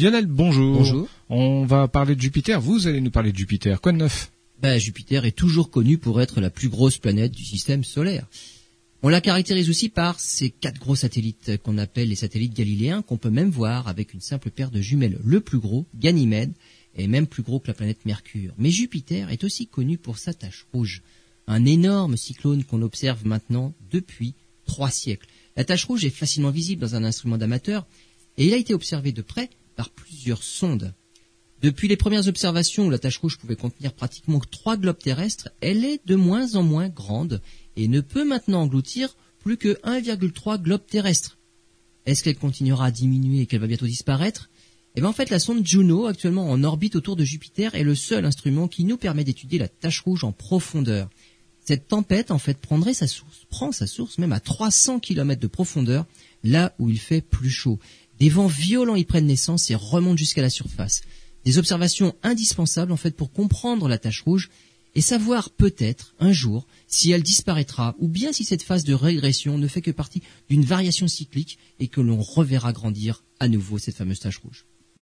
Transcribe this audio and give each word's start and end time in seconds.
Lionel, 0.00 0.24
bonjour. 0.24 0.78
Bonjour. 0.78 1.08
On 1.28 1.66
va 1.66 1.86
parler 1.86 2.16
de 2.16 2.20
Jupiter. 2.22 2.58
Vous 2.58 2.86
allez 2.86 3.02
nous 3.02 3.10
parler 3.10 3.32
de 3.32 3.36
Jupiter. 3.36 3.82
Quoi 3.82 3.92
de 3.92 3.98
neuf? 3.98 4.32
Ben, 4.62 4.78
Jupiter 4.78 5.26
est 5.26 5.36
toujours 5.36 5.70
connu 5.70 5.98
pour 5.98 6.22
être 6.22 6.40
la 6.40 6.48
plus 6.48 6.70
grosse 6.70 6.96
planète 6.96 7.32
du 7.32 7.44
système 7.44 7.84
solaire. 7.84 8.26
On 9.02 9.10
la 9.10 9.20
caractérise 9.20 9.68
aussi 9.68 9.90
par 9.90 10.18
ces 10.18 10.48
quatre 10.48 10.80
gros 10.80 10.96
satellites 10.96 11.58
qu'on 11.62 11.76
appelle 11.76 12.08
les 12.08 12.14
satellites 12.14 12.56
galiléens, 12.56 13.02
qu'on 13.02 13.18
peut 13.18 13.28
même 13.28 13.50
voir 13.50 13.88
avec 13.88 14.14
une 14.14 14.22
simple 14.22 14.48
paire 14.48 14.70
de 14.70 14.80
jumelles. 14.80 15.18
Le 15.22 15.40
plus 15.40 15.58
gros, 15.58 15.84
Ganymède, 15.94 16.54
est 16.96 17.06
même 17.06 17.26
plus 17.26 17.42
gros 17.42 17.60
que 17.60 17.68
la 17.68 17.74
planète 17.74 18.06
Mercure. 18.06 18.54
Mais 18.56 18.70
Jupiter 18.70 19.30
est 19.30 19.44
aussi 19.44 19.66
connu 19.66 19.98
pour 19.98 20.16
sa 20.16 20.32
tache 20.32 20.66
rouge, 20.72 21.02
un 21.46 21.66
énorme 21.66 22.16
cyclone 22.16 22.64
qu'on 22.64 22.80
observe 22.80 23.26
maintenant 23.26 23.74
depuis 23.92 24.32
trois 24.64 24.90
siècles. 24.90 25.28
La 25.56 25.64
tache 25.64 25.84
rouge 25.84 26.06
est 26.06 26.10
facilement 26.10 26.50
visible 26.50 26.80
dans 26.80 26.94
un 26.94 27.04
instrument 27.04 27.36
d'amateur 27.36 27.86
et 28.38 28.46
il 28.46 28.54
a 28.54 28.56
été 28.56 28.72
observé 28.72 29.12
de 29.12 29.20
près 29.20 29.50
plusieurs 29.88 30.42
sondes. 30.42 30.92
Depuis 31.62 31.88
les 31.88 31.96
premières 31.96 32.28
observations 32.28 32.86
où 32.86 32.90
la 32.90 32.98
tache 32.98 33.18
rouge 33.18 33.38
pouvait 33.38 33.56
contenir 33.56 33.92
pratiquement 33.92 34.40
trois 34.40 34.76
globes 34.76 34.98
terrestres, 34.98 35.48
elle 35.60 35.84
est 35.84 36.00
de 36.06 36.16
moins 36.16 36.54
en 36.54 36.62
moins 36.62 36.88
grande 36.88 37.40
et 37.76 37.88
ne 37.88 38.00
peut 38.00 38.24
maintenant 38.24 38.62
engloutir 38.62 39.16
plus 39.40 39.56
que 39.56 39.80
1,3 39.82 40.60
globes 40.60 40.86
terrestres. 40.86 41.38
Est-ce 42.06 42.22
qu'elle 42.22 42.36
continuera 42.36 42.86
à 42.86 42.90
diminuer 42.90 43.42
et 43.42 43.46
qu'elle 43.46 43.60
va 43.60 43.66
bientôt 43.66 43.86
disparaître? 43.86 44.50
Eh 44.96 45.00
bien 45.00 45.10
en 45.10 45.12
fait 45.12 45.30
la 45.30 45.38
sonde 45.38 45.66
Juno, 45.66 46.06
actuellement 46.06 46.50
en 46.50 46.64
orbite 46.64 46.96
autour 46.96 47.14
de 47.14 47.24
Jupiter, 47.24 47.74
est 47.74 47.84
le 47.84 47.94
seul 47.94 48.24
instrument 48.24 48.66
qui 48.66 48.84
nous 48.84 48.96
permet 48.96 49.24
d'étudier 49.24 49.58
la 49.58 49.68
tache 49.68 50.00
rouge 50.00 50.24
en 50.24 50.32
profondeur. 50.32 51.08
Cette 51.64 51.88
tempête 51.88 52.30
en 52.30 52.38
fait 52.38 52.58
prendrait 52.58 52.94
sa 52.94 53.06
source, 53.06 53.46
prend 53.50 53.70
sa 53.70 53.86
source 53.86 54.18
même 54.18 54.32
à 54.32 54.40
300 54.40 54.98
km 54.98 55.40
de 55.40 55.46
profondeur, 55.46 56.06
là 56.42 56.74
où 56.78 56.88
il 56.88 56.98
fait 56.98 57.20
plus 57.20 57.50
chaud. 57.50 57.78
Des 58.20 58.28
vents 58.28 58.46
violents 58.46 58.96
y 58.96 59.04
prennent 59.04 59.26
naissance 59.26 59.70
et 59.70 59.74
remontent 59.74 60.16
jusqu'à 60.16 60.42
la 60.42 60.50
surface 60.50 61.00
des 61.44 61.58
observations 61.58 62.14
indispensables 62.22 62.92
en 62.92 62.96
fait 62.96 63.16
pour 63.16 63.32
comprendre 63.32 63.88
la 63.88 63.98
tache 63.98 64.20
rouge 64.22 64.50
et 64.94 65.00
savoir 65.00 65.50
peut-être 65.50 66.14
un 66.18 66.32
jour 66.32 66.66
si 66.86 67.12
elle 67.12 67.22
disparaîtra 67.22 67.94
ou 67.98 68.08
bien 68.08 68.32
si 68.32 68.44
cette 68.44 68.62
phase 68.62 68.84
de 68.84 68.92
régression 68.92 69.56
ne 69.56 69.68
fait 69.68 69.80
que 69.80 69.90
partie 69.90 70.22
d'une 70.48 70.64
variation 70.64 71.08
cyclique 71.08 71.58
et 71.78 71.88
que 71.88 72.00
l'on 72.00 72.20
reverra 72.20 72.72
grandir 72.72 73.24
à 73.38 73.48
nouveau 73.48 73.78
cette 73.78 73.96
fameuse 73.96 74.20
tache 74.20 74.38
rouge. 74.38 74.66